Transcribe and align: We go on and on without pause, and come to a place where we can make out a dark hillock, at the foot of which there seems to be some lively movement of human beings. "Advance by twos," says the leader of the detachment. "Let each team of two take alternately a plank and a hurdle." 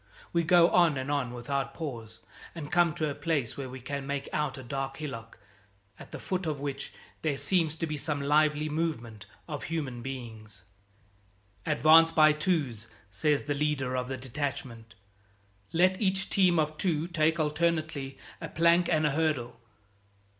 We 0.33 0.41
go 0.41 0.69
on 0.71 0.97
and 0.97 1.11
on 1.11 1.31
without 1.31 1.75
pause, 1.75 2.21
and 2.55 2.71
come 2.71 2.95
to 2.95 3.07
a 3.11 3.13
place 3.13 3.55
where 3.55 3.69
we 3.69 3.79
can 3.79 4.07
make 4.07 4.27
out 4.33 4.57
a 4.57 4.63
dark 4.63 4.97
hillock, 4.97 5.37
at 5.99 6.09
the 6.09 6.17
foot 6.17 6.47
of 6.47 6.59
which 6.59 6.91
there 7.21 7.37
seems 7.37 7.75
to 7.75 7.85
be 7.85 7.97
some 7.97 8.19
lively 8.19 8.67
movement 8.67 9.27
of 9.47 9.65
human 9.65 10.01
beings. 10.01 10.63
"Advance 11.67 12.11
by 12.11 12.31
twos," 12.33 12.87
says 13.11 13.43
the 13.43 13.53
leader 13.53 13.95
of 13.95 14.07
the 14.07 14.17
detachment. 14.17 14.95
"Let 15.71 16.01
each 16.01 16.31
team 16.31 16.57
of 16.57 16.79
two 16.79 17.07
take 17.07 17.39
alternately 17.39 18.17
a 18.41 18.49
plank 18.49 18.89
and 18.89 19.05
a 19.05 19.11
hurdle." 19.11 19.59